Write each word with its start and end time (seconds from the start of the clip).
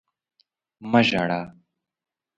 مه 0.91 1.01
ژاړه! 1.07 1.41